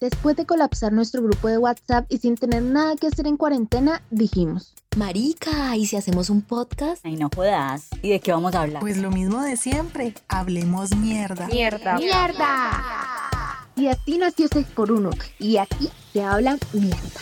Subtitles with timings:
[0.00, 4.02] Después de colapsar nuestro grupo de WhatsApp y sin tener nada que hacer en cuarentena,
[4.10, 7.06] dijimos, Marica, ¿y si hacemos un podcast?
[7.06, 7.88] Ay, no jodas.
[8.02, 8.80] ¿Y de qué vamos a hablar?
[8.80, 10.14] Pues lo mismo de siempre.
[10.26, 11.46] Hablemos mierda.
[11.46, 11.96] Mierda.
[11.96, 13.70] ¡Mierda!
[13.76, 17.20] Y así nació 6x1 y aquí se habla mierda.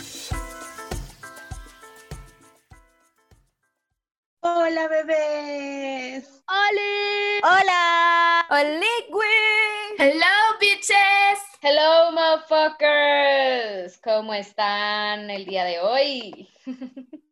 [4.41, 6.25] Hola bebés.
[6.47, 7.39] ¡Oli!
[7.43, 8.45] ¡Hola!
[8.49, 9.95] ¡Oligui!
[9.99, 11.52] Hello, bitches.
[11.65, 13.97] Hello, motherfuckers.
[14.03, 16.49] ¿Cómo están el día de hoy?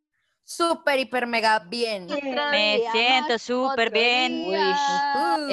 [0.46, 2.08] Súper, hiper, mega bien.
[2.08, 4.46] Me siento súper bien.
[4.48, 4.56] Uy,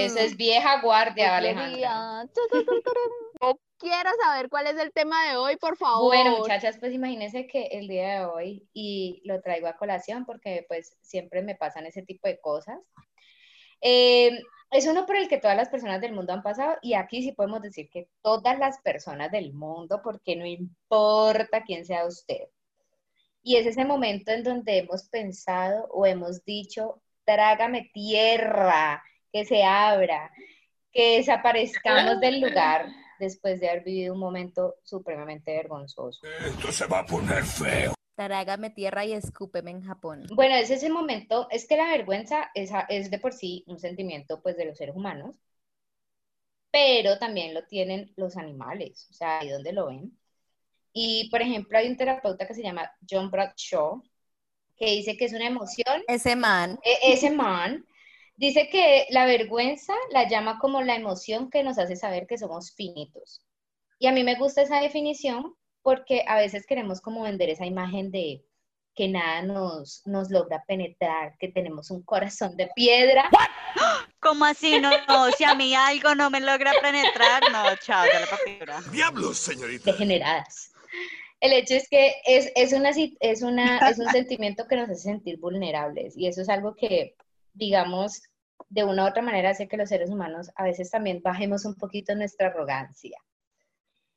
[0.01, 2.29] Eso es vieja guardia, Alejandra.
[3.79, 6.15] Quiero saber cuál es el tema de hoy, por favor.
[6.15, 10.65] Bueno, muchachas, pues imagínense que el día de hoy, y lo traigo a colación porque
[10.69, 12.79] pues siempre me pasan ese tipo de cosas,
[13.81, 17.23] eh, es uno por el que todas las personas del mundo han pasado y aquí
[17.23, 22.49] sí podemos decir que todas las personas del mundo, porque no importa quién sea usted.
[23.43, 29.65] Y es ese momento en donde hemos pensado o hemos dicho, trágame tierra, que se
[29.65, 30.31] abra,
[30.93, 32.87] que desaparezcamos del lugar
[33.19, 36.27] después de haber vivido un momento supremamente vergonzoso.
[36.45, 37.95] Esto se va a poner feo.
[38.19, 40.27] Trágame tierra y escúpeme en Japón.
[40.35, 44.43] Bueno, es ese momento, es que la vergüenza es, es de por sí un sentimiento
[44.43, 45.37] pues de los seres humanos,
[46.73, 50.19] pero también lo tienen los animales, o sea, ahí donde lo ven.
[50.93, 54.03] Y, por ejemplo, hay un terapeuta que se llama John Bradshaw,
[54.77, 56.03] que dice que es una emoción.
[56.09, 56.77] Ese man.
[56.83, 57.87] e- ese man
[58.37, 62.75] dice que la vergüenza la llama como la emoción que nos hace saber que somos
[62.75, 63.43] finitos.
[64.01, 65.55] Y a mí me gusta esa definición
[65.89, 68.45] porque a veces queremos como vender esa imagen de
[68.95, 73.31] que nada nos, nos logra penetrar, que tenemos un corazón de piedra.
[74.21, 74.79] ¿Cómo así?
[74.81, 78.83] No, no, si a mí algo no me logra penetrar, no, chao, ya la papura.
[78.93, 79.93] Diablos, señorita.
[79.93, 80.73] degeneradas.
[81.41, 85.05] El hecho es que es, es, una, es, una, es un sentimiento que nos hace
[85.05, 87.17] sentir vulnerables y eso es algo que,
[87.55, 88.21] digamos,
[88.69, 91.77] de una u otra manera hace que los seres humanos a veces también bajemos un
[91.77, 93.19] poquito nuestra arrogancia.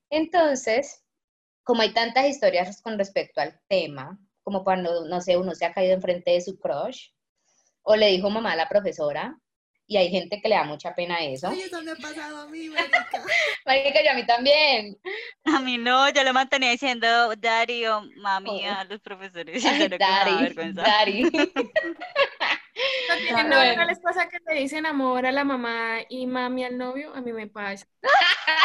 [0.09, 1.01] Entonces,
[1.72, 5.72] como hay tantas historias con respecto al tema, como cuando, no sé, uno se ha
[5.72, 7.12] caído enfrente de su crush
[7.82, 9.40] o le dijo mamá a la profesora,
[9.88, 11.48] y hay gente que le da mucha pena eso.
[11.48, 13.08] Ay, eso me ha pasado a mí, marica.
[13.66, 14.98] Marica, yo a mí también.
[15.46, 18.70] A mí no, yo le mantenía diciendo daddy o mami Oh.
[18.70, 19.64] a los profesores.
[19.66, 19.88] Ay.
[19.98, 21.30] Daddy.
[23.09, 23.56] ¿No tienen Bueno.
[23.56, 23.76] novio?
[23.78, 27.14] ¿No les pasa que le dicen amor a la mamá y mami al novio?
[27.14, 27.86] A mí me pasa.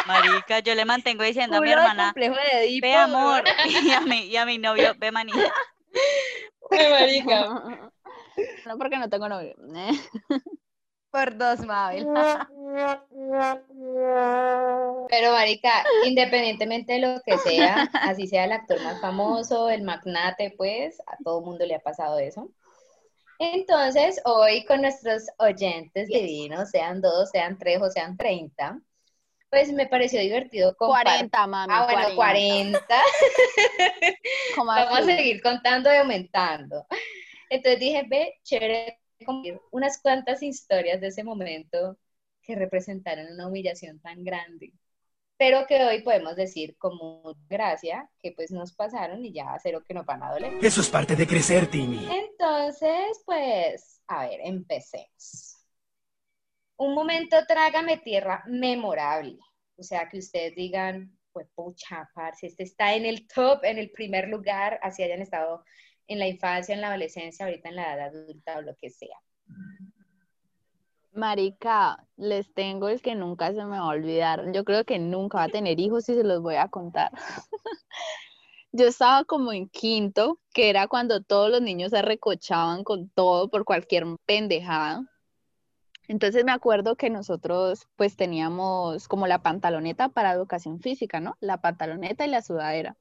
[0.07, 4.01] Marica, yo le mantengo diciendo a mi hermana, complejo de Edipo, ve amor, y a
[4.01, 5.53] mi, y a mi novio, ve manita.
[6.71, 7.63] Marica.
[8.67, 9.55] No, porque no tengo novio.
[11.11, 12.07] Por dos, Mabel.
[15.09, 20.53] Pero, marica, independientemente de lo que sea, así sea el actor más famoso, el magnate,
[20.57, 22.51] pues, a todo mundo le ha pasado eso.
[23.39, 28.81] Entonces, hoy con nuestros oyentes divinos, sean dos, sean tres o sean treinta,
[29.51, 31.31] pues me pareció divertido compartir.
[31.31, 31.73] 40, mami.
[31.75, 32.81] Ah, bueno, 40.
[34.57, 36.87] ¿Cómo Vamos a seguir contando y aumentando.
[37.49, 39.01] Entonces dije, ve, chévere,
[39.71, 41.97] unas cuantas historias de ese momento
[42.43, 44.73] que representaron una humillación tan grande,
[45.37, 49.83] pero que hoy podemos decir con mucha gracia que pues nos pasaron y ya cero
[49.87, 50.65] que nos van a doler.
[50.65, 52.09] Eso es parte de crecer, Timmy.
[52.11, 55.57] Entonces, pues, a ver, empecemos.
[56.79, 59.39] Un momento trágame tierra memorable.
[59.79, 63.91] O sea, que ustedes digan, pues pucha, parce, este está en el top, en el
[63.91, 65.65] primer lugar, así hayan estado
[66.07, 69.19] en la infancia, en la adolescencia, ahorita en la edad adulta o lo que sea.
[71.17, 74.53] Marica, les tengo el que nunca se me va a olvidar.
[74.53, 77.11] Yo creo que nunca va a tener hijos y se los voy a contar.
[78.73, 83.49] Yo estaba como en quinto, que era cuando todos los niños se recochaban con todo
[83.49, 85.03] por cualquier pendejada.
[86.09, 91.37] Entonces me acuerdo que nosotros pues teníamos como la pantaloneta para educación física, ¿no?
[91.41, 92.97] La pantaloneta y la sudadera.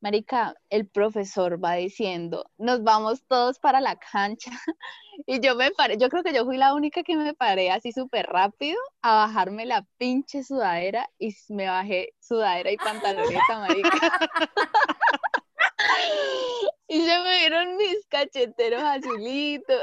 [0.00, 4.50] Marica, el profesor va diciendo, nos vamos todos para la cancha.
[5.26, 7.92] Y yo me paré, yo creo que yo fui la única que me paré así
[7.92, 13.90] súper rápido a bajarme la pinche sudadera y me bajé sudadera y pantaloneta, marica.
[16.92, 19.80] Y se me vieron mis cacheteros azulitos.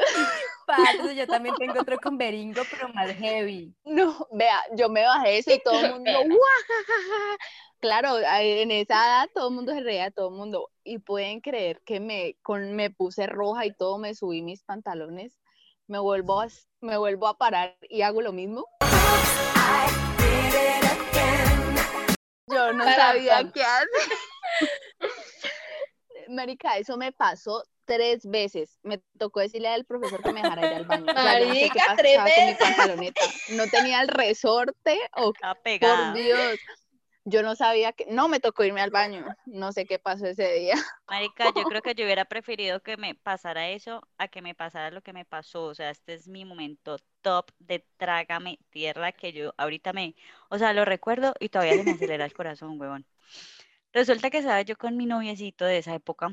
[0.66, 3.74] Parce, yo también tengo otro con beringo, pero más heavy.
[3.86, 7.38] No, vea, yo me bajé eso y todo el mundo, ¡guajajaja!
[7.80, 10.70] Claro, en esa edad todo el mundo se reía, todo el mundo.
[10.84, 15.38] Y pueden creer que me, con, me puse roja y todo, me subí mis pantalones,
[15.86, 16.48] me vuelvo, a,
[16.82, 18.66] me vuelvo a parar y hago lo mismo.
[22.48, 23.88] Yo no sabía qué hacer.
[26.30, 28.80] Marica, eso me pasó tres veces.
[28.84, 31.06] Me tocó decirle al profesor que me dejara ir al baño.
[31.10, 32.58] O sea, yo no sé qué Marica, tres pasaba con mi veces.
[32.58, 33.22] pantaloneta.
[33.50, 36.14] No tenía el resorte o Está por pegada.
[36.14, 36.60] Dios.
[37.30, 39.26] Yo no sabía que, no me tocó irme al baño.
[39.46, 40.76] No sé qué pasó ese día.
[41.10, 44.92] Marica, yo creo que yo hubiera preferido que me pasara eso a que me pasara
[44.92, 45.66] lo que me pasó.
[45.66, 50.16] O sea, este es mi momento top de trágame tierra que yo ahorita me,
[50.48, 53.06] o sea, lo recuerdo y todavía se me acelera el corazón, huevón.
[53.92, 56.30] Resulta que estaba yo con mi noviecito de esa época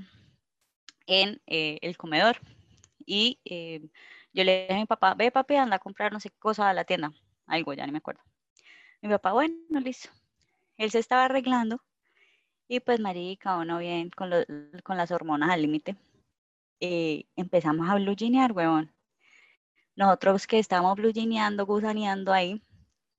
[1.09, 2.37] en eh, el comedor
[3.05, 3.81] y eh,
[4.33, 6.69] yo le dije a mi papá, ve papi, anda a comprar no sé qué cosa
[6.69, 7.11] a la tienda,
[7.49, 8.23] algo, ya ni me acuerdo.
[9.03, 10.09] Mi papá, bueno, listo.
[10.79, 11.81] Él se estaba arreglando
[12.69, 14.45] y pues marica, uno bien con, lo-
[14.85, 15.97] con las hormonas al límite.
[16.81, 18.93] eh, empezamos a bluginear, huevón.
[19.97, 22.61] Nosotros que estábamos blugineando, gusaneando ahí,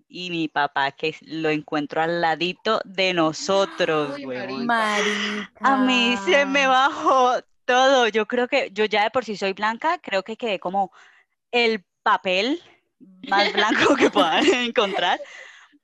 [0.07, 4.66] y mi papá que lo encuentro al ladito de nosotros, Uy, huevón.
[4.68, 5.74] Marica.
[5.74, 8.08] A mí se me bajó todo.
[8.10, 10.92] Yo creo que yo ya de por sí soy blanca, creo que quedé como
[11.51, 12.62] el papel
[13.30, 15.19] más blanco que puedan encontrar.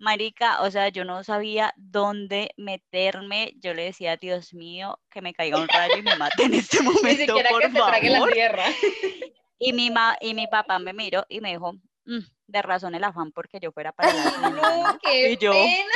[0.02, 3.54] Marica, o sea, yo no sabía dónde meterme.
[3.58, 6.80] Yo le decía, Dios mío, que me caiga un rayo y me mate en este
[6.82, 8.34] Ni momento, siquiera por que se trague la favor.
[8.34, 8.66] tierra.
[9.64, 11.74] Y mi, ma- y mi papá me miró y me dijo,
[12.06, 15.94] "Mm, de razón el afán porque yo fuera para la No, qué Y yo, pena.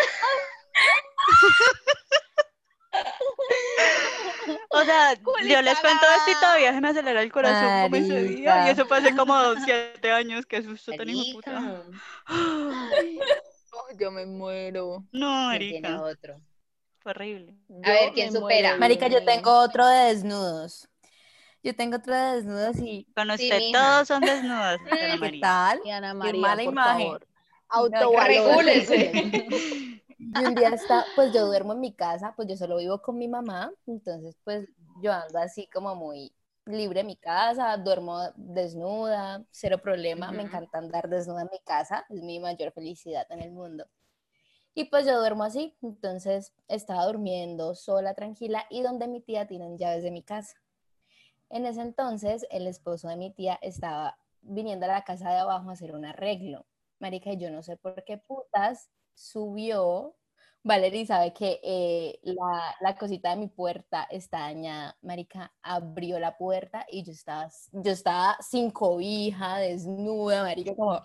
[4.70, 8.22] O sea, yo les cuento esto y todavía se me acelera el corazón como ese
[8.24, 8.38] día.
[8.38, 8.70] Y Marica.
[8.72, 11.84] eso fue hace como siete años, que susto tan hijo puta.
[13.98, 15.04] Yo me muero.
[15.14, 16.42] No, ¿quién tiene marica, otro?
[17.00, 17.54] fue horrible.
[17.84, 18.70] A ver, ¿quién supera?
[18.70, 20.88] muero, Marica, yo tengo otro de desnudos.
[21.64, 25.42] Yo tengo otro de desnudos y Con usted todos son desnudos, Ana ¿qué María.
[25.42, 25.82] tal?
[25.84, 27.08] Y Ana Qué María, mala por imagen.
[27.08, 27.28] favor.
[30.18, 33.18] Y un día está, pues yo duermo en mi casa, pues yo solo vivo con
[33.18, 34.68] mi mamá, entonces pues
[35.02, 36.34] yo ando así como muy
[36.66, 42.06] libre en mi casa, duermo desnuda, cero problema, me encanta andar desnuda en mi casa,
[42.10, 43.86] es mi mayor felicidad en el mundo.
[44.74, 49.78] Y pues yo duermo así, entonces estaba durmiendo sola, tranquila, y donde mi tía tienen
[49.78, 50.58] llaves de mi casa.
[51.50, 55.70] En ese entonces el esposo de mi tía estaba viniendo a la casa de abajo
[55.70, 56.66] a hacer un arreglo.
[57.00, 60.16] Marica, y yo no sé por qué putas subió.
[60.68, 64.98] Valerie sabe que eh, la, la cosita de mi puerta está dañada.
[65.04, 71.00] Marica abrió la puerta y yo estaba, yo estaba sin cobija, desnuda, marica, como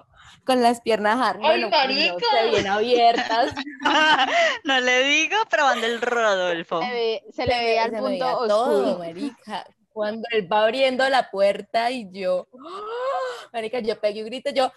[0.46, 2.14] con las piernas arriba, ¡Ay, no, marica!
[2.14, 3.54] no sé, bien abiertas.
[4.64, 6.80] No le digo, probando el Rodolfo.
[6.82, 8.48] Se, ve- se le veía al se punto veía oscuro.
[8.48, 9.66] todo, marica.
[9.92, 13.48] Cuando él va abriendo la puerta y yo, ¡ah!
[13.52, 14.72] marica, yo pegué un grito, yo, ¡ah!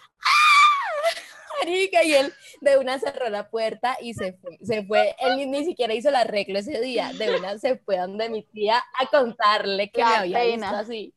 [1.64, 5.46] Marica, y él de una cerró la puerta y se fue, se fue, él ni,
[5.46, 9.06] ni siquiera hizo el arreglo ese día, de una se fue donde mi tía a
[9.06, 10.66] contarle que La me había pena.
[10.70, 11.14] visto así.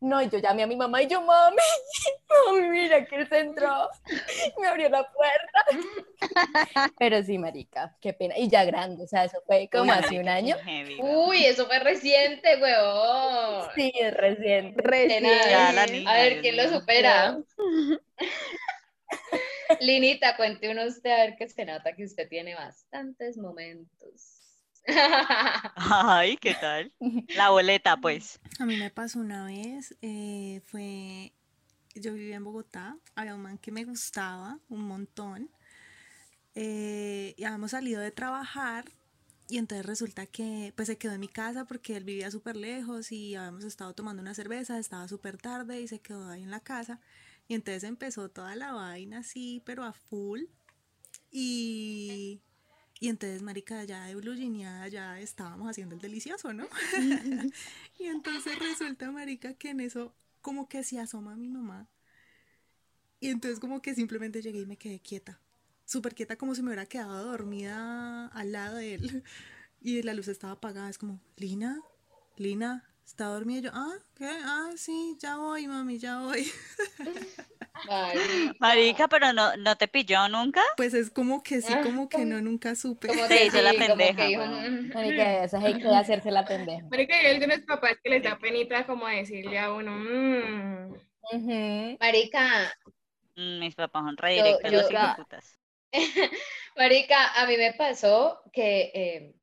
[0.00, 1.56] No, y yo llamé a mi mamá y yo, mami,
[2.46, 3.88] mami, mira que él se entró,
[4.60, 5.64] me abrió la puerta.
[6.98, 8.38] Pero sí, marica, qué pena.
[8.38, 10.56] Y ya grande, o sea, eso fue como Uy, hace un año.
[10.64, 11.28] heavy, weón.
[11.30, 13.68] Uy, eso fue reciente, huevón.
[13.74, 14.82] Sí, es reciente.
[15.50, 17.38] La A ver, ¿quién lo supera?
[19.80, 24.38] Linita, cuente uno usted a ver que se nota que usted tiene bastantes momentos.
[25.76, 26.92] Ay, ¿qué tal?
[27.36, 28.40] La boleta, pues.
[28.58, 31.32] A mí me pasó una vez, eh, fue,
[31.94, 35.50] yo vivía en Bogotá, había un man que me gustaba un montón,
[36.54, 38.86] eh, y habíamos salido de trabajar,
[39.48, 43.12] y entonces resulta que pues se quedó en mi casa porque él vivía súper lejos
[43.12, 46.60] y habíamos estado tomando una cerveza, estaba súper tarde y se quedó ahí en la
[46.60, 47.00] casa,
[47.48, 50.42] y entonces empezó toda la vaina así, pero a full,
[51.30, 52.40] y...
[53.00, 56.66] Y entonces, marica, ya de blugineada ya estábamos haciendo el delicioso, ¿no?
[58.00, 61.88] y entonces resulta, marica, que en eso como que se asoma mi mamá.
[63.20, 65.40] Y entonces como que simplemente llegué y me quedé quieta.
[65.84, 69.24] Súper quieta como si me hubiera quedado dormida al lado de él.
[69.80, 70.90] Y la luz estaba apagada.
[70.90, 71.80] Es como, Lina,
[72.36, 73.58] Lina, ¿está dormida?
[73.60, 74.26] Y yo, ah, ¿qué?
[74.28, 76.50] Ah, sí, ya voy, mami, ya voy.
[77.84, 78.54] Marica.
[78.60, 80.62] Marica, pero no, no te pilló nunca.
[80.76, 83.08] Pues es como que sí, Ah, como que no, nunca supe.
[83.08, 84.84] Como Se que hizo la sí, pendeja, que weón.
[84.86, 84.92] "Mm".
[84.94, 86.86] Marica, eso hay que hacerse la pendeja.
[86.90, 90.94] Marica, hay algunos papás que les da penita como decirle a uno, "Mm".
[91.32, 91.98] Ujú.
[92.00, 92.72] Marica,
[93.36, 95.58] Mm, Mis papás son re directos, yo- los hijueputas.
[96.76, 99.34] Marica, a mí me pasó que, eh,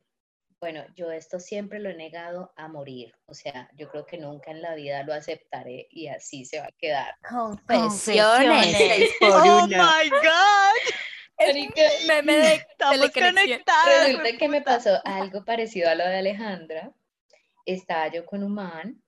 [0.59, 3.13] bueno, yo esto siempre lo he negado a morir.
[3.25, 6.65] O sea, yo creo que nunca en la vida lo aceptaré y así se va
[6.65, 7.15] a quedar.
[7.27, 10.95] Confesiones, Oh my God.
[11.37, 13.11] Marica, Meme de Estamos.
[14.07, 16.91] Resulta que me pasó algo parecido a lo de Alejandra.
[17.65, 19.03] Estaba yo con un man,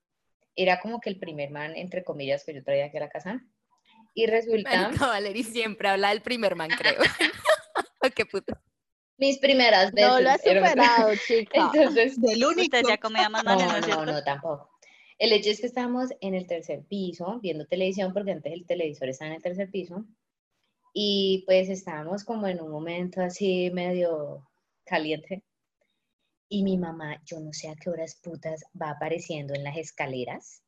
[0.56, 3.42] era como que el primer man, entre comillas, que yo traía aquí a la casa.
[4.13, 7.00] Y resulta, Marica Valerie siempre habla del primer man, creo.
[8.16, 8.62] Qué puta.
[9.17, 10.09] Mis primeras veces.
[10.09, 11.71] No lo has superado, chica.
[11.74, 12.77] Entonces, Del único.
[12.77, 14.05] Usted ya comía más no, manes, ¿no no, cierto?
[14.05, 14.69] no, tampoco.
[15.17, 19.09] El hecho es que estábamos en el tercer piso viendo televisión, porque antes el televisor
[19.09, 20.05] estaba en el tercer piso.
[20.93, 24.47] Y pues estábamos como en un momento así medio
[24.86, 25.43] caliente.
[26.50, 30.63] Y mi mamá, yo no sé a qué horas putas, va apareciendo en las escaleras.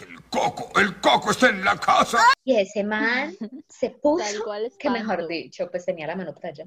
[0.00, 2.18] El coco, el coco está en la casa.
[2.44, 3.36] Y ese man
[3.68, 6.64] se puso, cual que mejor dicho, pues tenía la mano por allá.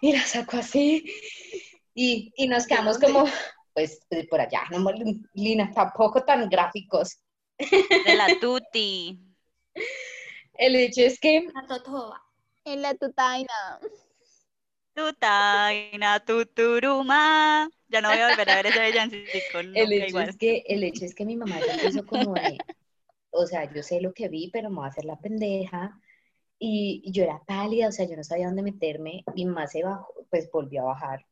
[0.00, 1.04] Y la sacó así.
[1.94, 3.26] Y, y nos quedamos como,
[3.74, 4.00] pues,
[4.30, 4.62] por allá.
[4.70, 4.90] No,
[5.34, 7.18] Lina, tampoco tan gráficos.
[7.58, 9.20] De la tuti.
[10.54, 11.46] El hecho es que
[12.64, 13.80] En la tutaina.
[14.94, 17.70] Tutaina, tuturuma.
[17.88, 20.28] Ya no voy a volver a ver ese villancico El hecho, igual.
[20.28, 22.58] es que, el hecho es que mi mamá ya empezó como de,
[23.30, 25.98] o sea, yo sé lo que vi, pero me voy a hacer la pendeja.
[26.58, 29.24] Y, y yo era pálida, o sea, yo no sabía dónde meterme.
[29.34, 31.26] Mi mamá se bajó, pues volvió a bajar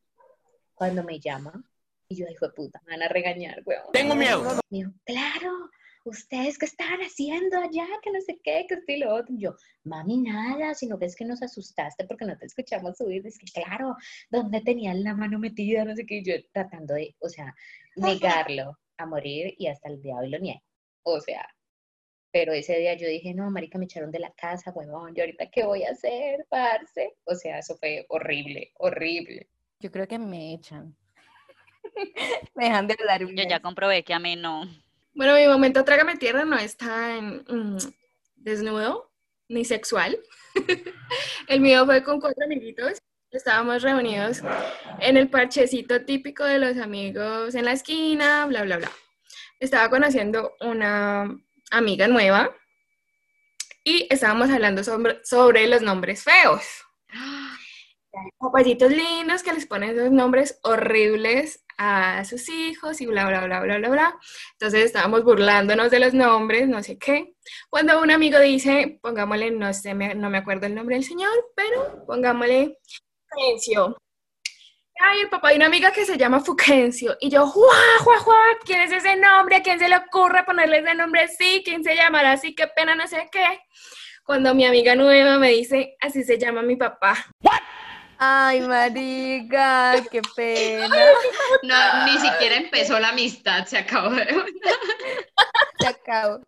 [0.75, 1.63] cuando me llama.
[2.09, 3.85] Y yo, hijo de puta, me van a regañar, weón.
[3.93, 4.43] Tengo miedo.
[4.71, 5.71] Me dijo, claro,
[6.05, 9.35] ustedes qué estaban haciendo allá, que no sé qué, que esto y lo otro.
[9.35, 9.55] Y yo,
[9.85, 13.27] mami, nada, sino que es que nos asustaste porque no te escuchamos subir.
[13.27, 13.97] Es que, claro,
[14.31, 15.85] ¿dónde tenían la mano metida?
[15.85, 16.17] No sé qué.
[16.17, 17.55] Y yo tratando de, o sea,
[17.97, 20.63] negarlo a morir y hasta el diablo lo niego.
[21.03, 21.47] O sea,
[22.33, 25.51] pero ese día yo dije, no, marica, me echaron de la casa, huevón, ¿yo ahorita
[25.51, 27.17] qué voy a hacer, parce?
[27.25, 29.49] O sea, eso fue horrible, horrible.
[29.81, 30.97] Yo creo que me echan.
[32.55, 34.65] me dejan de hablar un Yo ya comprobé que a mí no.
[35.13, 37.79] Bueno, mi momento Trágame Tierra no es tan mm,
[38.37, 39.13] desnudo
[39.49, 40.19] ni sexual.
[41.49, 42.99] El mío fue con cuatro amiguitos.
[43.31, 44.43] Estábamos reunidos
[44.99, 48.91] en el parchecito típico de los amigos en la esquina, bla, bla, bla.
[49.61, 51.31] Estaba conociendo una
[51.71, 52.51] amiga nueva
[53.85, 56.63] y estábamos hablando sobre, sobre los nombres feos.
[58.39, 63.61] Papayitos lindos que les ponen esos nombres horribles a sus hijos y bla, bla, bla,
[63.61, 64.19] bla, bla, bla.
[64.53, 67.35] Entonces estábamos burlándonos de los nombres, no sé qué.
[67.71, 72.05] Cuando un amigo dice, pongámosle, no sé, no me acuerdo el nombre del señor, pero
[72.07, 72.79] pongámosle
[73.31, 73.97] Fuquencio.
[75.03, 77.17] Ay, el papá de una amiga que se llama Fuquencio.
[77.21, 77.75] Y yo, ¡juá,
[78.05, 78.37] juá, juá!
[78.67, 79.57] ¿Quién es ese nombre?
[79.57, 81.63] ¿A quién se le ocurre ponerle ese nombre así?
[81.65, 82.55] ¿Quién se llamará así?
[82.55, 83.61] ¡Qué pena, no sé qué!
[84.23, 87.17] Cuando mi amiga nueva me dice, así se llama mi papá.
[88.23, 90.89] Ay, marica, qué pena.
[91.63, 94.27] No, ni siquiera empezó la amistad, se acabó de
[95.79, 96.41] Se acabó.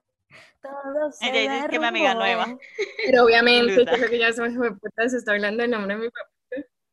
[0.60, 2.58] Todo se Ella dice que mi amiga nueva.
[3.06, 6.10] Pero obviamente, creo que ya se me puta, se está hablando el nombre de mi
[6.10, 6.30] papá.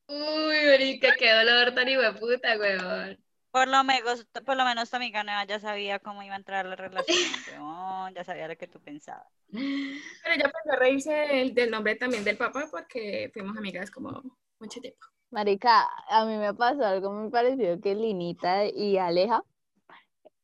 [0.07, 3.19] Uy, marica, qué dolor tan puta, weón.
[3.51, 6.65] Por lo menos, por lo menos tu amiga nueva ya sabía cómo iba a entrar
[6.65, 7.17] la relación,
[7.49, 9.27] weón, ya sabía lo que tú pensabas.
[9.51, 14.23] Pero ella empezó a reírse del, del nombre también del papá porque fuimos amigas como
[14.59, 14.99] mucho tiempo.
[15.31, 19.43] Marica, a mí me pasó algo muy parecido que Linita y Aleja,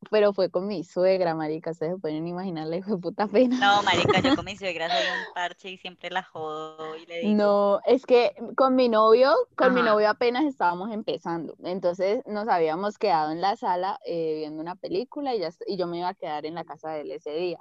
[0.09, 3.57] pero fue con mi suegra, marica, ustedes se pueden imaginar la hijo puta pena.
[3.59, 7.19] No, marica, yo con mi suegra soy un parche y siempre la jodo y le
[7.19, 12.47] digo, No, es que con mi novio, con mi novio apenas estábamos empezando, entonces nos
[12.47, 16.09] habíamos quedado en la sala eh, viendo una película y, ya, y yo me iba
[16.09, 17.59] a quedar en la casa de él ese día,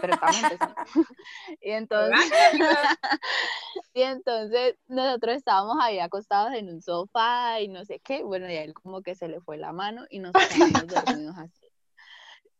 [0.00, 0.74] pero estábamos empezando.
[1.60, 2.16] Y entonces,
[3.92, 8.56] y entonces nosotros estábamos ahí acostados en un sofá y no sé qué, bueno, y
[8.56, 11.66] a él como que se le fue la mano y nos quedamos dormidos así.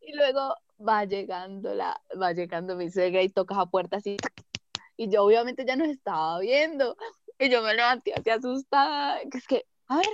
[0.01, 0.55] Y luego
[0.87, 4.17] va llegando la, va llegando mi suegra y toca la puerta así,
[4.97, 6.97] y yo obviamente ya nos estaba viendo,
[7.39, 10.07] y yo me levanté así asustada, que es que, a ver,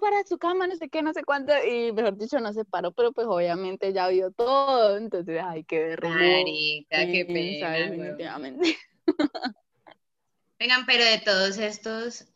[0.00, 2.92] para su cama, no sé qué, no sé cuánto, y mejor dicho, no se paró,
[2.92, 6.18] pero pues obviamente ya vio todo, entonces, ay, qué vergüenza.
[6.18, 8.76] Marica, qué pena, definitivamente.
[10.58, 12.26] Vengan, pero de todos estos,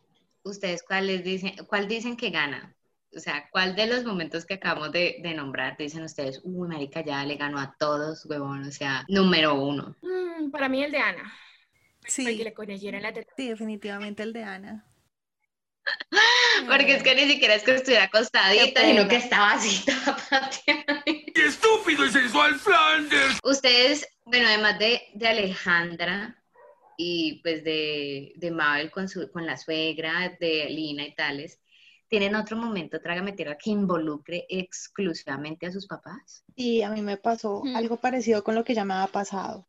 [0.42, 2.74] ¿ustedes cuáles dicen, cuál dicen que gana?
[3.14, 7.02] O sea, ¿cuál de los momentos que acabamos de, de nombrar dicen ustedes, uy, marica,
[7.02, 9.96] ya le ganó a todos, huevón, o sea, número uno?
[10.02, 11.22] Mm, para mí el de Ana.
[11.22, 11.32] Para
[12.06, 13.32] que Sí, le corrigieran la teta.
[13.36, 14.86] sí, definitivamente el de Ana.
[16.68, 21.02] Porque es que ni siquiera es que estuviera acostadita, sino que estaba así toda pateada.
[21.04, 23.38] ¡Qué estúpido y sensual Flanders!
[23.42, 26.39] Ustedes, bueno, además de, de Alejandra
[27.02, 31.58] y pues de, de Mabel con, su, con la suegra, de Lina y tales,
[32.08, 36.44] ¿tienen otro momento, trágame tierra, que involucre exclusivamente a sus papás?
[36.56, 37.76] Y a mí me pasó Hmm.
[37.76, 39.66] algo parecido con lo que ya me había pasado.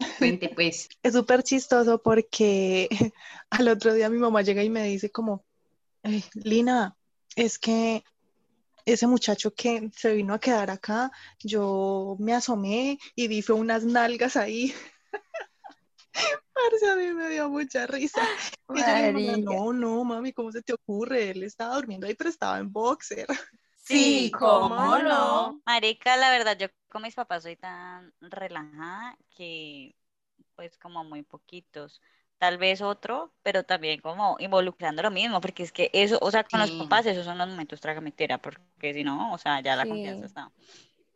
[0.18, 0.88] Cuente pues.
[1.02, 2.88] Es súper chistoso porque
[3.50, 5.44] al otro día mi mamá llega y me dice como,
[6.02, 6.96] "Ay, Lina,
[7.36, 8.04] es que
[8.86, 11.10] ese muchacho que se vino a quedar acá,
[11.40, 14.72] yo me asomé y vi fue unas nalgas ahí.
[16.52, 18.22] Parce, a mí me dio mucha risa.
[18.72, 19.54] Y yo le digo, Marica.
[19.54, 21.30] no, no, mami, ¿cómo se te ocurre?
[21.30, 23.26] Él estaba durmiendo ahí, pero estaba en boxer.
[23.76, 25.60] Sí, ¿cómo no?
[25.66, 29.94] Marica, la verdad, yo con mis papás soy tan relajada que
[30.56, 32.00] pues como muy poquitos.
[32.38, 36.44] Tal vez otro, pero también como involucrando lo mismo, porque es que eso, o sea,
[36.44, 39.84] con los papás esos son los momentos tragametera, porque si no, o sea, ya la
[39.84, 39.90] Sí.
[39.90, 40.52] confianza está.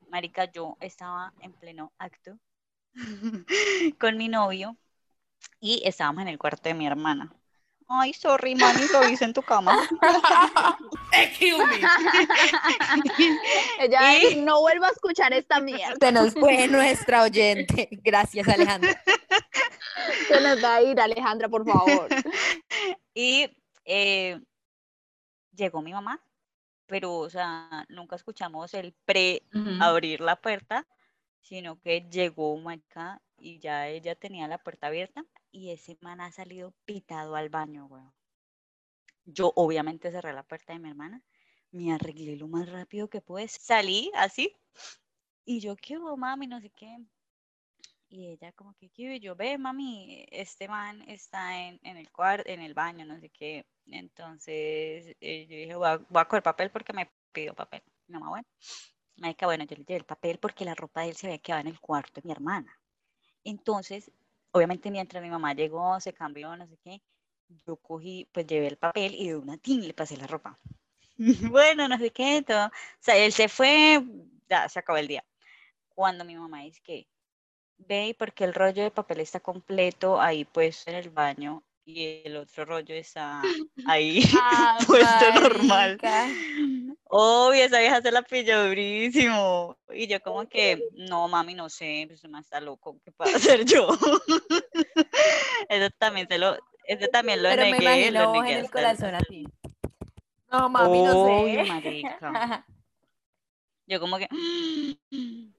[0.08, 2.38] Marica, yo estaba en pleno acto
[3.98, 4.76] con mi novio
[5.60, 7.32] y estábamos en el cuarto de mi hermana.
[7.90, 9.74] Ay, sorry, mami, lo hice en tu cama.
[13.78, 15.94] Ella Y- no vuelvo a escuchar esta mierda.
[16.00, 17.88] Se nos fue nuestra oyente.
[18.04, 19.00] Gracias, Alejandra.
[20.28, 22.08] Se nos va a ir, Alejandra, por favor.
[23.14, 23.50] Y
[23.84, 24.40] eh,
[25.52, 26.22] llegó mi mamá,
[26.86, 29.70] pero, o sea, nunca escuchamos el pre Ujú.
[29.82, 30.86] abrir la puerta,
[31.40, 36.32] sino que llegó marica y ya ella tenía la puerta abierta y ese man ha
[36.32, 38.12] salido pitado al baño, weón.
[39.24, 41.22] Yo obviamente cerré la puerta de mi hermana,
[41.70, 44.56] me arreglé lo más rápido que pude, salí así
[45.44, 46.46] y yo, ¿qué hubo, mami?
[46.46, 46.98] No sé qué.
[48.10, 49.16] Y ella como que, ¿qué hubo?
[49.16, 53.30] Yo, ve, mami, este man está en, en el cuarto, en el baño, no sé
[53.30, 53.66] qué.
[53.86, 57.82] Entonces eh, yo dije, voy a, voy coger papel porque me pidió papel.
[58.06, 58.46] Mi mamá, bueno.
[59.16, 61.62] Marica, bueno, yo le llevé el papel porque la ropa de él se había quedado
[61.62, 62.78] en el cuarto de mi hermana.
[63.44, 64.10] Entonces,
[64.52, 67.02] obviamente mientras mi mamá llegó, se cambió, no sé qué,
[67.66, 70.58] yo cogí, pues llevé el papel y de una tin le pasé la ropa.
[71.52, 72.66] Bueno, no sé qué, todo.
[72.66, 74.00] O sea, él se fue,
[74.48, 75.24] ya se acabó el día.
[75.88, 77.08] Cuando mi mamá dice que,
[77.78, 82.36] ve, porque el rollo de papel está completo ahí puesto en el baño y el
[82.36, 83.42] otro rollo está
[83.88, 85.98] ahí Ah, puesto normal.
[87.10, 89.78] Obvio, esa vieja se la pilló durísimo.
[89.94, 93.64] Y yo como que, no, mami, no sé, pues más está loco, ¿qué puedo hacer
[93.64, 93.88] yo?
[95.68, 98.64] Eso también se lo, eso también lo Pero me negué, lo imagino vos negué en
[98.64, 99.46] el corazón así.
[100.50, 101.64] No, mami, no sé.
[101.68, 102.64] marica.
[103.86, 104.28] Yo como que,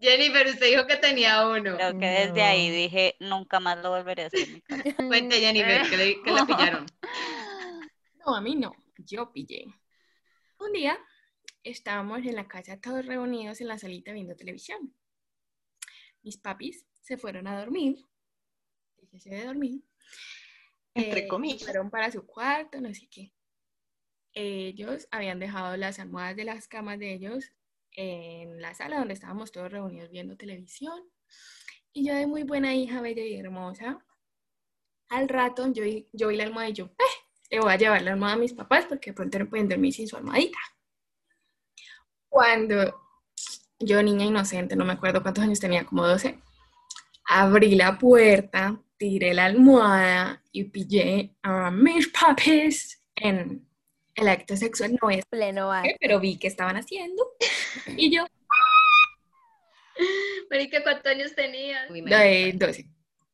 [0.00, 1.76] Jennifer, usted dijo que tenía uno.
[1.76, 4.82] creo que desde ahí dije, nunca más lo volveré a hacer en mi casa.
[4.96, 6.86] Cuente, Jennifer, que, le- que la pillaron.
[8.26, 9.66] No, a mí no, yo pillé.
[10.64, 10.98] Un día
[11.62, 14.94] estábamos en la casa todos reunidos en la salita viendo televisión.
[16.22, 17.98] Mis papis se fueron a dormir,
[18.98, 19.82] dígase de dormir,
[20.94, 21.64] Entre eh, comillas.
[21.64, 23.32] fueron para su cuarto, no sé qué.
[24.32, 27.52] Ellos habían dejado las almohadas de las camas de ellos
[27.92, 30.98] en la sala donde estábamos todos reunidos viendo televisión.
[31.92, 34.04] Y yo de muy buena hija, bella y hermosa,
[35.08, 38.02] al rato yo, vi- yo vi la almohada y yo, "Eh, le voy a llevar
[38.02, 40.58] la almohada a mis papás porque de pronto no pueden dormir sin su almohadita.
[42.28, 43.00] Cuando
[43.78, 46.38] yo, niña inocente, no me acuerdo cuántos años tenía, como 12,
[47.26, 53.68] abrí la puerta, tiré la almohada y pillé a mis papis en
[54.14, 54.96] el acto sexual.
[55.00, 55.90] No a Pleno acto.
[56.00, 57.24] pero vi que estaban haciendo.
[57.96, 58.24] Y yo,
[60.50, 61.90] Marica, ¿cuántos años tenías?
[61.90, 62.86] Uy, me- de 12.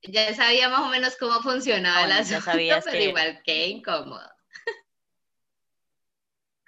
[0.03, 3.41] Ya sabía más o menos cómo funcionaba Ah, el bueno, ya asunto, pero que- igual
[3.45, 4.29] qué incómodo.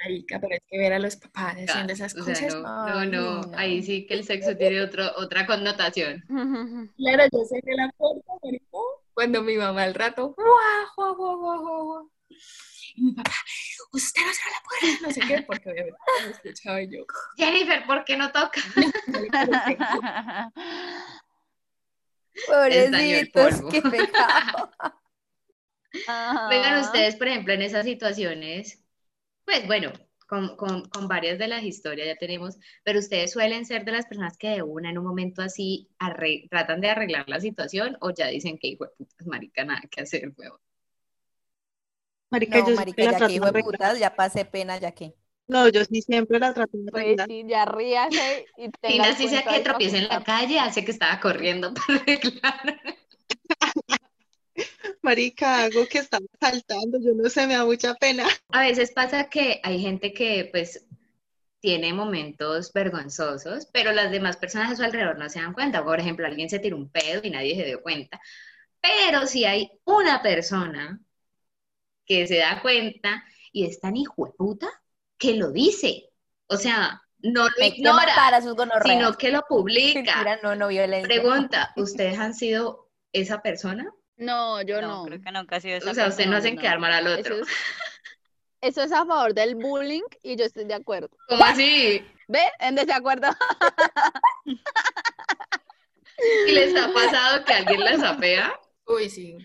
[0.01, 2.55] Marica, pero es que ver a los papás haciendo esas O sea, cosas.
[2.55, 3.59] no, no, Ay, no, no.
[3.59, 6.23] ahí sí que el sexo tiene otro, otra connotación.
[6.97, 8.67] Claro, yo cerré la puerta, marica,
[9.15, 12.11] cuando mi mamá al rato, guau, guau, guau, guau, guau, guau.
[12.95, 13.33] Y mi papá,
[13.93, 17.05] usted no cerró la puerta, no sé qué, porque obviamente no me escuchaba yo.
[17.37, 18.61] Jennifer, ¿por qué no toca?
[22.47, 24.71] Pobrecitos, qué pecado.
[26.49, 26.81] Vengan Ajá.
[26.81, 28.83] ustedes, por ejemplo, en esas situaciones,
[29.45, 29.93] pues bueno,
[30.29, 34.07] con, con- con varias de las historias ya tenemos, pero ustedes suelen ser de las
[34.07, 38.11] personas que de una en un momento así arre- tratan de arreglar la situación o
[38.11, 40.61] ya dicen que hijo de putas, marica, nada que hacer, huevo.
[42.31, 45.15] Marica, No, yo marica, ya que hijo de putas, ya pasé pena, ya que.
[45.49, 49.29] No, yo sí siempre la trato de Pues sí, ya ríase y tenga Tina, así
[49.29, 52.81] sea que tropiece en la calle, hace que estaba corriendo para arreglar.
[55.03, 58.25] Marica, hago que estaba saltando, yo no sé, me da mucha pena.
[58.51, 60.87] A veces pasa que hay gente que pues
[61.61, 65.85] tiene momentos vergonzosos, pero las demás personas a su alrededor no se dan cuenta.
[65.85, 68.21] Por ejemplo, alguien se tiró un pedo y nadie se dio cuenta.
[68.81, 71.01] Pero si hay una persona
[72.05, 74.69] que se da cuenta y es tan hijo de puta
[75.23, 76.09] que lo dice.
[76.49, 80.01] O sea, no lo ignora, matar a sus sino que lo publica.
[80.25, 81.07] Mentira, no, no violencia.
[81.09, 83.89] Pregunta, ¿ustedes han sido esa persona?
[84.17, 85.05] No, yo No, no.
[85.05, 86.61] creo que nunca ha sido esa O sea, ustedes no hacen no.
[86.61, 87.37] quedar mal al Eso otro.
[87.37, 87.49] es,
[88.61, 91.11] eso es a favor del bullying y yo estoy de acuerdo.
[91.29, 92.05] ¿Cómo así?
[92.29, 92.41] ¿Ve?
[92.59, 93.29] En desacuerdo.
[96.47, 98.53] ¿Y les ha pasado que alguien la sapea?
[98.87, 99.37] Uy, sí.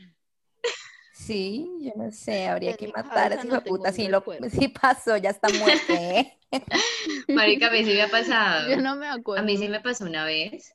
[1.27, 3.91] Sí, yo no sé, habría En que matar a ese no puta.
[3.91, 6.37] Si lo si pasó, ya está muerto, ¿eh?
[7.27, 8.69] Marica, a mí sí me ha pasado.
[8.69, 9.43] Yo no me A acuerdo.
[9.43, 10.73] mí sí me pasó una vez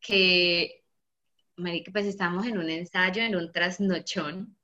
[0.00, 0.82] que,
[1.56, 4.56] marica, pues estábamos en un ensayo, en un trasnochón,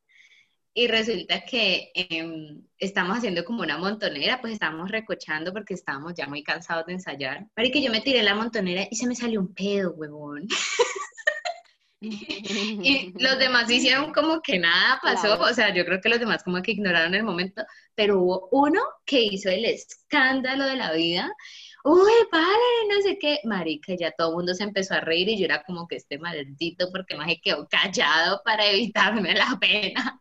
[0.75, 6.27] y resulta que em, estamos haciendo como una montonera, pues estábamos recochando porque estábamos ya
[6.29, 7.47] muy cansados de ensayar.
[7.57, 10.47] Marica, yo me tiré en la montonera y se me salió un pedo, huevón.
[12.03, 15.45] Y los demás hicieron como que nada pasó, Claro.
[15.51, 17.63] o sea, yo creo que los demás como que ignoraron el momento,
[17.95, 21.31] pero hubo uno que hizo el escándalo de la vida.
[21.85, 22.45] Uy, pare,
[22.91, 23.39] no sé qué.
[23.45, 26.19] Marica, ya todo el mundo se empezó a reír y yo era como que este
[26.19, 30.19] maldito porque no se quedó callado para evitarme la pena.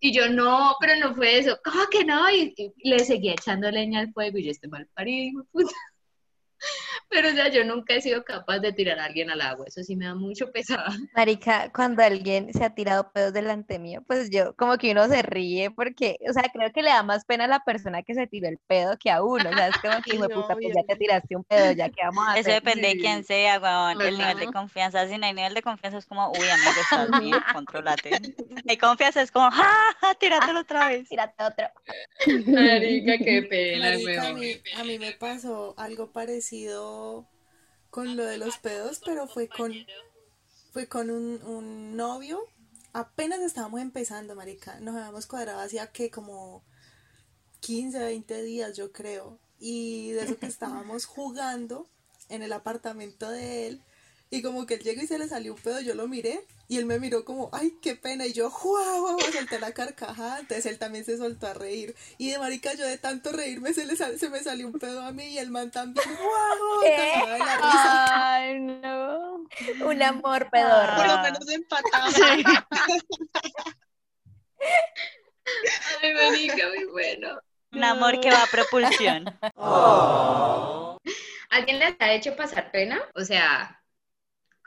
[0.00, 1.58] Y yo, no, pero no fue eso.
[1.64, 2.30] ¿Cómo que no?
[2.30, 5.72] Y, y le seguía echando leña al fuego y yo, este mal parido, puta.
[7.10, 9.66] Pero, o sea, yo nunca he sido capaz de tirar a alguien al agua.
[9.68, 10.84] Eso sí me da mucho pesar.
[11.12, 15.22] Marica, cuando alguien se ha tirado pedos delante mío, pues yo como que uno se
[15.22, 18.28] ríe porque, o sea, creo que le da más pena a la persona que se
[18.28, 19.50] tiró el pedo que a uno.
[19.50, 21.72] O sea, es como que, hijo de No, puta, pues ya te tiraste un pedo,
[21.72, 22.54] ya que vamos a Eso hacer.
[22.54, 24.00] depende de quién sea, weón.
[24.02, 25.06] El nivel de confianza.
[25.08, 28.22] Si no hay nivel de confianza, es como, uy, amigo, estás bien, contrólate.
[28.68, 29.64] Hay confianza, es como, ¡ja!
[30.00, 31.08] ja, Tíratelo otra vez.
[31.08, 31.66] Tírate otro.
[32.46, 34.34] Marica, qué pena, Marica, a weón.
[34.34, 36.99] mí, a mí me pasó algo parecido
[37.90, 39.72] con lo de los pedos, pero fue con,
[40.72, 42.40] fue con un, un novio.
[42.92, 44.80] Apenas estábamos empezando, marica.
[44.80, 46.64] Nos habíamos cuadrado hacía que como
[47.60, 49.38] 15, 20 días, yo creo.
[49.58, 51.88] Y de eso que estábamos jugando
[52.28, 53.82] en el apartamento de él.
[54.30, 56.78] Y como que él llegó y se le salió un pedo, yo lo miré y
[56.78, 58.24] él me miró como, ay, qué pena.
[58.26, 59.18] Y yo, ¡guau!
[59.32, 60.38] solté la carcajada.
[60.38, 61.96] Entonces él también se soltó a reír.
[62.16, 65.02] Y de marica, yo de tanto reírme se, le sal- se me salió un pedo
[65.02, 66.06] a mí y el man también,
[67.40, 68.34] la risa.
[68.34, 69.44] Ay, no.
[69.84, 70.94] Un amor pedorro.
[70.94, 72.14] Por lo menos empatamos.
[76.02, 77.40] Ay, marica, muy bueno.
[77.72, 79.24] Un amor que va a propulsión.
[81.50, 83.02] ¿Alguien les ha hecho pasar pena?
[83.16, 83.79] O sea,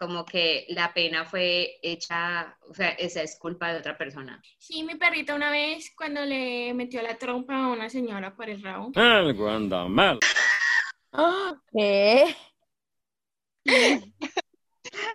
[0.07, 4.41] como que la pena fue hecha, o sea, esa es culpa de otra persona.
[4.59, 8.61] Sí, mi perrita una vez cuando le metió la trompa a una señora por el
[8.61, 8.91] rabo.
[8.95, 10.19] Algo anda mal.
[11.71, 12.35] ¿Qué?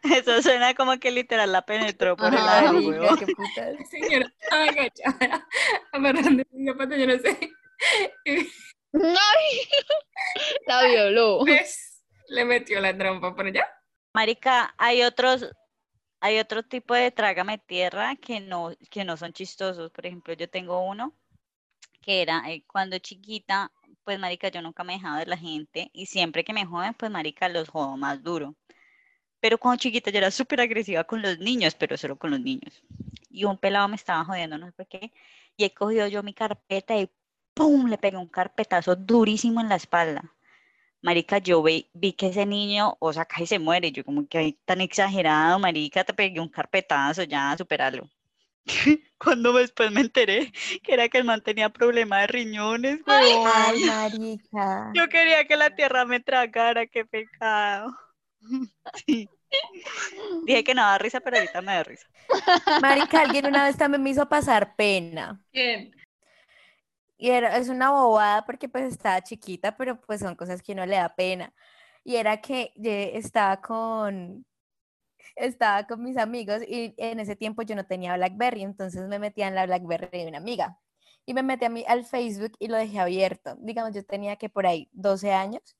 [0.02, 2.62] Eso suena como que literal la penetró por el Ajá.
[2.62, 3.18] lado, weón.
[3.18, 3.74] qué putas.
[3.78, 5.48] La señora estaba agachada,
[5.92, 7.38] amarrando zapato, yo no sé.
[8.24, 9.68] Ay,
[10.66, 11.38] la violó.
[11.40, 13.66] pues le metió la trompa por allá.
[14.18, 15.46] Marica, hay otros,
[16.18, 19.92] hay otro tipo de trágame tierra que no, que no son chistosos.
[19.92, 21.14] Por ejemplo, yo tengo uno
[22.00, 23.70] que era eh, cuando chiquita,
[24.02, 27.12] pues marica, yo nunca me dejaba de la gente y siempre que me joden, pues
[27.12, 28.56] marica, los jodo más duro.
[29.38, 32.82] Pero cuando chiquita yo era súper agresiva con los niños, pero solo con los niños.
[33.30, 35.12] Y un pelado me estaba jodiendo, no sé por qué,
[35.56, 37.08] y he cogido yo mi carpeta y
[37.54, 37.86] ¡pum!
[37.88, 40.34] le pegué un carpetazo durísimo en la espalda.
[41.02, 43.92] Marica, yo vi, vi que ese niño, o sea, casi se muere.
[43.92, 48.08] Yo como que ay, tan exagerado, marica, te pegué un carpetazo, ya, superalo.
[49.18, 53.50] Cuando después me enteré que era que el man tenía problema de riñones, huevón.
[53.54, 54.92] Ay, marica.
[54.94, 57.96] Yo quería que la tierra me tragara, qué pecado.
[59.06, 59.28] Sí.
[60.46, 62.06] Dije que no daba risa, pero ahorita me da risa.
[62.76, 65.40] Marica, alguien una vez también me hizo pasar pena.
[65.52, 65.92] ¿Quién?
[67.18, 70.86] Y era, es una bobada porque pues estaba chiquita, pero pues son cosas que no
[70.86, 71.52] le da pena.
[72.04, 72.72] Y era que
[73.14, 74.46] estaba con,
[75.36, 79.48] estaba con mis amigos y en ese tiempo yo no tenía BlackBerry, entonces me metía
[79.48, 80.78] en la BlackBerry de una amiga.
[81.26, 83.56] Y me metí a mi, al Facebook y lo dejé abierto.
[83.60, 85.76] Digamos, yo tenía que por ahí 12 años.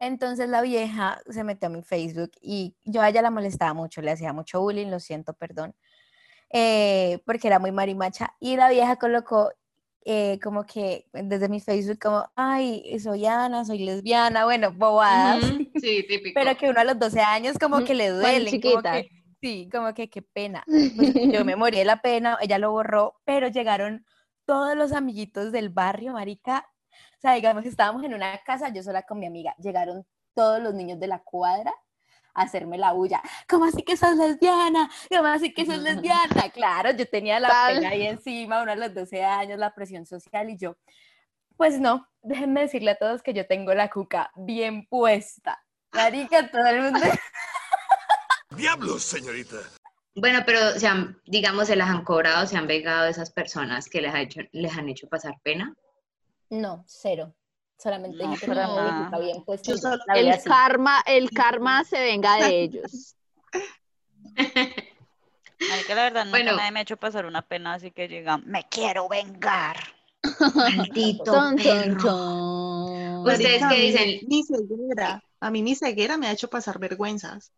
[0.00, 4.00] Entonces la vieja se metió a mi Facebook y yo a ella la molestaba mucho,
[4.02, 5.74] le hacía mucho bullying, lo siento, perdón,
[6.52, 8.34] eh, porque era muy marimacha.
[8.40, 9.52] Y la vieja colocó
[10.04, 15.44] eh, como que desde mi Facebook como, ay, soy Ana, soy lesbiana, bueno, bobadas,
[15.80, 16.32] Sí, típico.
[16.34, 18.92] pero que uno a los 12 años como que le Cuando duelen, como chiquita.
[19.02, 19.10] que,
[19.40, 20.64] sí, como que qué pena.
[20.66, 24.04] Pues, yo me morí de la pena, ella lo borró, pero llegaron
[24.46, 28.82] todos los amiguitos del barrio, marica, o sea, digamos que estábamos en una casa, yo
[28.82, 31.72] sola con mi amiga, llegaron todos los niños de la cuadra
[32.34, 33.22] a hacerme la bulla.
[33.48, 34.90] ¿Cómo así que sos lesbiana?
[35.08, 36.20] ¿Cómo así que sos lesbiana?
[36.54, 37.76] Claro, yo tenía la Tal.
[37.76, 40.76] pena ahí encima, uno a los 12 años, la presión social y yo,
[41.56, 45.62] Pues no, déjenme decirle a todos que yo tengo la cuca bien puesta.
[45.92, 47.00] Marica, todo el mundo.
[48.56, 49.56] ¡Diablos, señorita!
[50.14, 54.00] Bueno, pero se han, digamos, se las han cobrado, se han vengado esas personas que
[54.00, 55.74] les, ha hecho, les han hecho pasar pena.
[56.50, 57.34] No, cero.
[57.82, 59.70] Solamente No, dije que cuca bien puesta.
[59.70, 60.48] Yo y solo- la vi El así.
[60.48, 63.16] karma, el karma se venga de ellos.
[65.88, 66.56] La verdad, nunca Bueno.
[66.56, 69.76] nadie me ha hecho pasar una pena, así que llega, me quiero vengar.
[70.54, 72.02] Maldito Ton, ton, perro.
[72.02, 73.26] ton.
[73.28, 74.20] Ustedes qué dicen?
[74.28, 77.52] Mi ceguera, a mí mi ceguera me ha hecho pasar vergüenzas.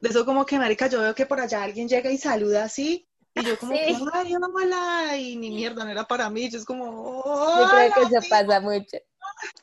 [0.00, 3.08] De eso como que, marica, yo veo que por allá alguien llega y saluda así,
[3.34, 3.78] y yo como, Sí.
[3.78, 7.92] que, ay, hola, y ni mierda, no era para mí, yo es como, Yo creo
[7.94, 8.96] que eso pasa mucho.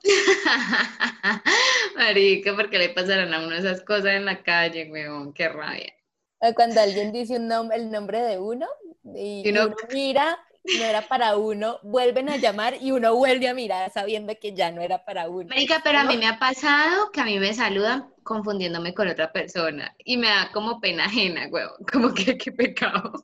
[1.96, 5.34] Marica, ¿por qué le pasarán a uno esas cosas en la calle, weón?
[5.34, 5.94] Qué rabia.
[6.40, 8.68] O cuando alguien dice un nom- el nombre de uno
[9.16, 13.16] y, Y uno- y uno mira, no era para uno, vuelven a llamar y uno
[13.16, 15.48] vuelve a mirar sabiendo que ya no era para uno.
[15.50, 19.32] Marica, pero a mí me ha pasado que a mí me saludan confundiéndome con otra
[19.32, 21.72] persona y me da como pena ajena, weón.
[21.92, 23.24] Como que qué pecado.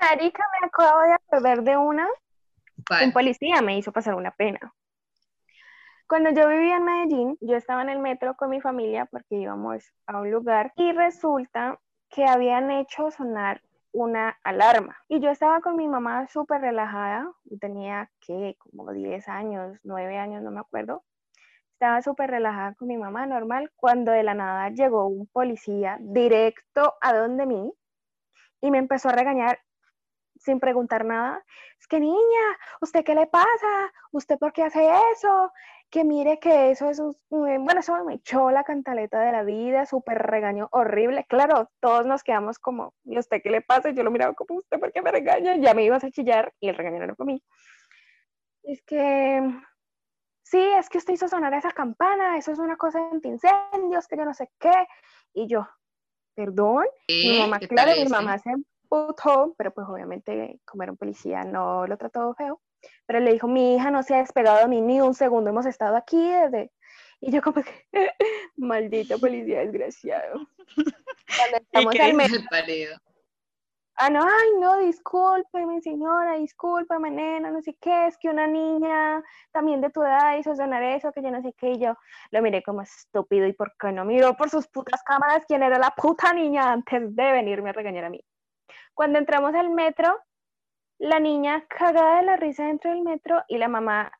[0.00, 2.08] Marica, me acabo de acordar de una.
[3.04, 4.74] Un policía me hizo pasar una pena.
[6.08, 9.84] Cuando yo vivía en Medellín, yo estaba en el metro con mi familia porque íbamos
[10.06, 14.96] a un lugar y resulta que habían hecho sonar una alarma.
[15.08, 20.42] Y yo estaba con mi mamá súper relajada, tenía que como 10 años, 9 años,
[20.42, 21.04] no me acuerdo.
[21.74, 26.94] Estaba súper relajada con mi mamá, normal, cuando de la nada llegó un policía directo
[27.00, 27.72] a donde mí
[28.60, 29.60] y me empezó a regañar
[30.40, 31.44] sin preguntar nada.
[31.78, 32.44] Es que niña,
[32.80, 33.92] ¿usted qué le pasa?
[34.10, 35.52] ¿Usted por qué hace eso?
[35.90, 39.42] Que mire que eso es, un- un- bueno, eso me echó la cantaleta de la
[39.44, 41.26] vida, súper regaño horrible.
[41.28, 43.90] Claro, todos nos quedamos como, ¿y usted qué le pasa?
[43.90, 45.56] Y yo lo miraba como, ¿usted por qué me regaña?
[45.56, 47.42] Ya me ibas a chillar y el regaño no era para mí.
[48.62, 49.42] Es que,
[50.42, 54.24] sí, es que usted hizo sonar esa campana, eso es una cosa antiincendios, que yo
[54.24, 54.86] no sé qué.
[55.34, 55.68] Y yo,
[56.34, 58.54] perdón, mi mamá, ¿Qué claro, mi mamá se
[58.90, 62.60] emputó, pero pues obviamente como era un policía no lo trató feo,
[63.06, 65.66] pero le dijo, mi hija no se ha despegado de mí ni un segundo, hemos
[65.66, 66.70] estado aquí desde...
[67.22, 67.86] Y yo como que,
[68.56, 70.40] maldito policía desgraciado.
[71.36, 72.16] Cuando estamos al
[73.96, 79.22] ah, no, ay, no, discúlpeme, señora, discúlpeme, nena, no sé qué, es que una niña
[79.52, 81.94] también de tu edad hizo sonar eso, que yo no sé qué, y yo
[82.30, 85.78] lo miré como estúpido, ¿y por qué no miró por sus putas cámaras quién era
[85.78, 88.24] la puta niña antes de venirme a regañar a mí?
[89.00, 90.14] Cuando entramos al metro,
[90.98, 94.12] la niña cagada de la risa dentro del metro y la mamá,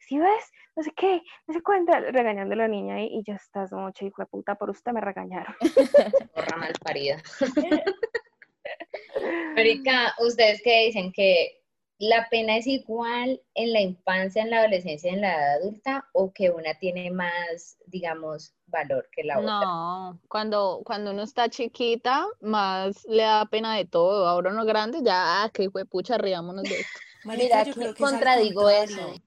[0.00, 0.50] ¿sí ves?
[0.74, 4.04] No sé qué, no sé cuánto, regañando a la niña y, y yo estás mucho
[4.04, 5.54] hijo de puta, por usted me regañaron.
[6.34, 7.22] Porra mal parida.
[9.54, 11.12] Marica, ¿ustedes qué dicen?
[11.12, 11.57] ¿Que
[11.98, 16.32] la pena es igual en la infancia, en la adolescencia, en la edad adulta o
[16.32, 19.50] que una tiene más, digamos, valor que la otra?
[19.50, 24.28] No, cuando, cuando uno está chiquita, más le da pena de todo.
[24.28, 26.98] Ahora uno grande, ya, ah, qué pucha, riámonos de esto.
[27.24, 28.96] Mira, yo creo que contradigo contrario.
[29.08, 29.22] eso.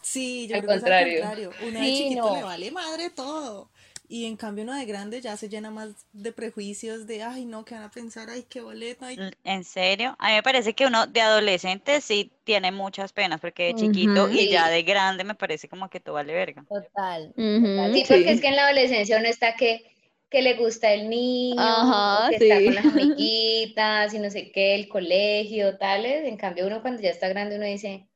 [0.00, 1.26] Sí, yo Al creo que es contrario.
[1.26, 1.70] al contrario.
[1.72, 2.36] De Sí, chiquito no.
[2.36, 3.70] le vale madre todo.
[4.08, 7.64] Y en cambio uno de grande ya se llena más de prejuicios de, ay, no,
[7.64, 8.30] ¿qué van a pensar?
[8.30, 9.06] Ay, qué boleta.
[9.06, 10.16] Ay, ¿En serio?
[10.18, 14.30] A mí me parece que uno de adolescente sí tiene muchas penas, porque de chiquito
[14.30, 16.64] y ya de grande me parece como que todo vale verga.
[16.68, 17.32] Total.
[17.36, 18.28] Sí, porque sí.
[18.28, 19.82] es que en la adolescencia uno está que,
[20.30, 24.74] que le gusta el niño, Ajá, que está con las amiguitas y no sé qué,
[24.74, 26.24] el colegio, tales.
[26.26, 28.06] En cambio, uno cuando ya está grande, uno dice,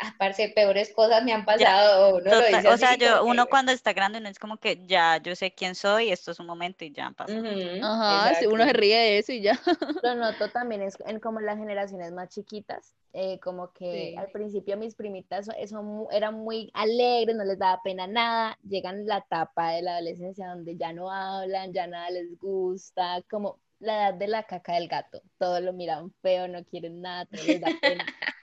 [0.00, 2.08] ah, parce, peores cosas me han pasado.
[2.08, 4.38] o uno lo Total- dice o sea, yo, que, uno cuando está grande no es
[4.38, 7.32] como que ya yo sé quién soy, esto es un momento y ya pasa.
[7.34, 9.58] Ujú, Ajá, si uno se ríe de eso y ya.
[10.04, 14.16] Lo noto también es en como las generaciones más chiquitas, eh, como que Sí.
[14.16, 19.06] al principio mis primitas so- eso eran muy alegres, no les daba pena nada, llegan
[19.06, 24.08] la etapa de la adolescencia donde ya no hablan, ya nada les gusta, como la
[24.08, 27.60] edad de la caca del gato, todo lo miran feo, no quieren nada, todo les
[27.60, 28.04] da pena.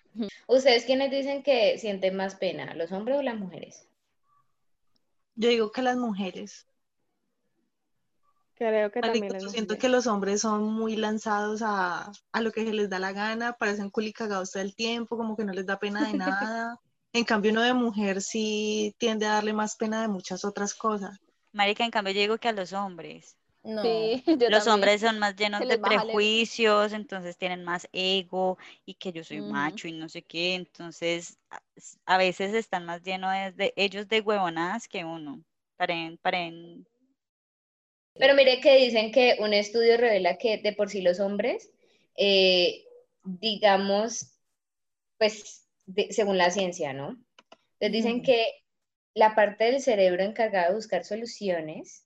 [0.47, 3.87] ¿Ustedes quiénes dicen que sienten más pena, los hombres o las mujeres?
[5.35, 6.67] Yo digo que las mujeres.
[8.55, 9.81] Creo que Marica, también las yo siento mujeres.
[9.81, 13.53] que los hombres son muy lanzados a, a lo que se les da la gana,
[13.53, 16.77] parecen culicagados todo el tiempo, como que no les da pena de nada.
[17.13, 21.17] En cambio, uno de mujer sí tiende a darle más pena de muchas otras cosas.
[21.53, 23.35] Marica, en cambio yo digo que a los hombres.
[23.65, 24.67] No, Sí, yo Los también.
[24.67, 29.41] hombres son más llenos de el prejuicios, entonces tienen más ego y que yo soy
[29.41, 31.37] macho y no sé qué, entonces
[32.05, 35.43] a, veces están más llenos de, de- ellos de huevonadas que uno.
[35.77, 36.85] Paren, paren.
[38.13, 41.71] Pero mire que dicen que un estudio revela que de por sí los hombres,
[42.17, 42.85] eh,
[43.23, 44.31] digamos,
[45.17, 47.17] pues de- según la ciencia, ¿no?
[47.79, 48.45] Entonces dicen que
[49.15, 52.04] la parte del cerebro encargada de buscar soluciones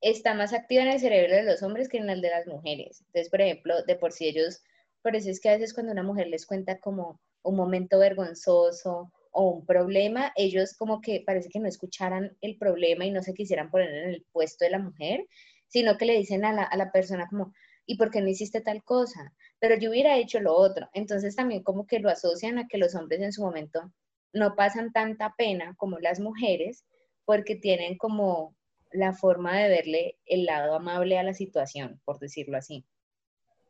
[0.00, 3.00] está más activa en el cerebro de los hombres que en el de las mujeres.
[3.00, 4.62] Entonces, por ejemplo, de por sí ellos,
[5.02, 9.12] por eso es que a veces cuando una mujer les cuenta como un momento vergonzoso
[9.32, 13.34] o un problema, ellos como que parece que no escucharan el problema y no se
[13.34, 15.26] quisieran poner en el puesto de la mujer,
[15.68, 17.52] sino que le dicen a la, a la persona como,
[17.86, 19.32] ¿y por qué no hiciste tal cosa?
[19.58, 20.88] Pero yo hubiera hecho lo otro.
[20.94, 23.92] Entonces también como que lo asocian a que los hombres en su momento
[24.32, 26.84] no pasan tanta pena como las mujeres
[27.24, 28.56] porque tienen como
[28.92, 32.84] la forma de verle el lado amable a la situación, por decirlo así.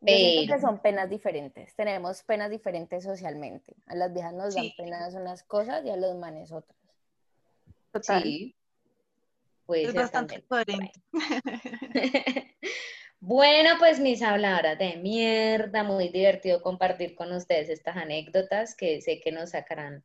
[0.02, 1.74] Yo siento que Pero- son penas diferentes.
[1.76, 3.74] Tenemos penas diferentes socialmente.
[3.86, 4.74] A las viejas nos dan Sí.
[4.78, 6.78] penas unas cosas y a los manes otras.
[7.92, 8.22] Total.
[8.22, 8.56] Sí,
[9.66, 10.48] puede Es ser bastante también.
[10.48, 10.92] coherente.
[13.20, 13.20] Bueno,
[13.78, 19.32] pues mis habladoras de mierda, muy divertido compartir con ustedes estas anécdotas que sé que
[19.32, 20.02] nos sacarán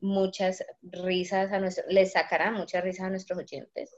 [0.00, 3.96] muchas risas a nuestros, les sacarán muchas risas a nuestros oyentes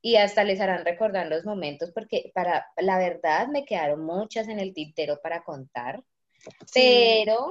[0.00, 4.60] y hasta les harán recordar los momentos porque para la verdad me quedaron muchas en
[4.60, 6.02] el tintero para contar,
[6.72, 7.50] pero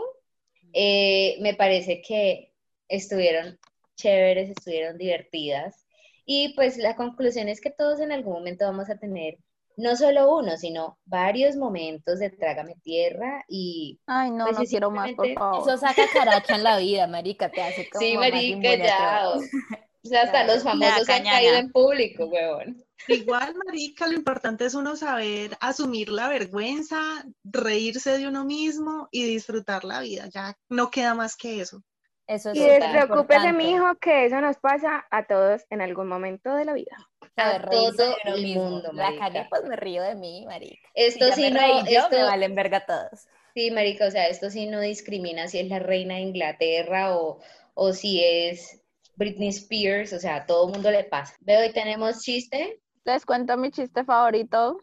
[0.74, 2.54] eh, me parece que
[2.88, 3.60] estuvieron
[3.96, 5.86] chéveres, estuvieron divertidas
[6.26, 9.38] y pues la conclusión es que todos en algún momento vamos a tener
[9.78, 14.72] no solo uno, sino varios momentos de trágame tierra y Ay, no, Pues no sí,
[14.72, 15.70] quiero más, por favor.
[15.70, 19.34] Eso saca caracha en la vida, marica, te hace como sí, marica, ya.
[20.08, 22.84] O sea, hasta los famosos han caído en público, huevón.
[23.10, 29.26] Igual, marica, lo importante es uno saber asumir la vergüenza, reírse de uno mismo y
[29.26, 30.28] disfrutar la vida.
[30.34, 31.82] Ya no queda más que eso.
[32.28, 36.66] Eso es Y despreocúpese, mijo, que eso nos pasa a todos en algún momento de
[36.66, 36.98] la vida.
[37.38, 38.70] A de todo el mismo.
[38.70, 39.20] mundo, La marica.
[39.26, 40.90] cagué, pues me río de mí, marica.
[40.94, 43.28] Esto si ya sí me no, reí yo, esto- me valen verga todos.
[43.54, 47.40] Sí, marica, o sea, esto sí no discrimina si es la reina de Inglaterra o,
[47.74, 48.82] o si es
[49.18, 51.36] Britney Spears, o sea, a todo mundo le pasa.
[51.42, 52.80] Veo, hoy tenemos chiste.
[53.04, 54.80] Les cuento mi chiste favorito,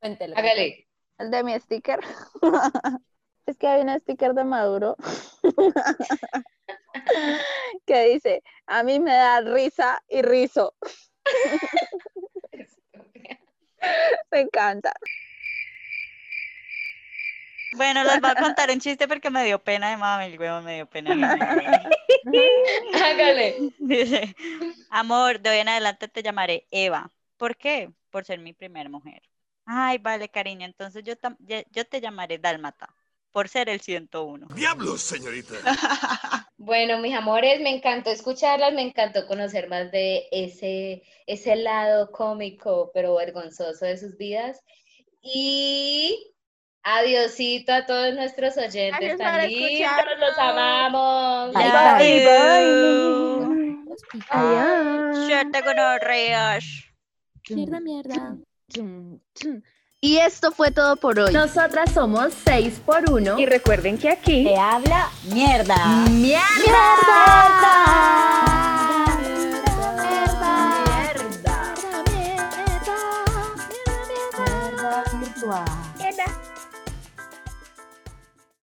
[0.00, 0.36] Cuéntelo.
[0.36, 0.88] Hágale.
[1.18, 2.00] el de mi sticker.
[3.46, 4.96] es que hay un sticker de Maduro
[7.86, 10.74] que dice, a mí me da risa y rizo.
[14.30, 14.92] Me encanta.
[17.76, 20.60] Bueno, les voy a contar un chiste porque me dio pena de mami, el huevo
[20.62, 21.10] me dio pena.
[22.94, 23.72] Hágale.
[23.78, 24.34] Dice,
[24.90, 27.10] amor, de hoy en adelante te llamaré Eva.
[27.36, 27.90] ¿Por qué?
[28.10, 29.22] Por ser mi primera mujer.
[29.66, 31.14] Ay, vale, cariño, entonces yo,
[31.70, 32.92] yo te llamaré Dálmata,
[33.30, 34.48] por ser el 101.
[34.54, 35.54] Diablos, señorita.
[36.62, 42.90] Bueno, mis amores, me encantó escucharlas, me encantó conocer más de ese, ese lado cómico
[42.92, 44.62] pero vergonzoso de sus vidas.
[45.22, 46.34] Y
[46.82, 51.54] adiosito a todos nuestros oyentes tan lindos, los amamos.
[51.54, 52.64] Bye, bye.
[52.64, 53.84] you.
[54.30, 55.26] Adiós.
[55.26, 56.64] Suerte con los ríos.
[57.50, 58.36] Mierda, mierda.
[60.00, 61.32] Y esto fue todo por hoy.
[61.32, 65.76] Nosotras somos 6 por 1 Y recuerden que aquí Te habla Mierda.
[66.08, 66.46] Mierda.
[66.56, 68.59] Mierda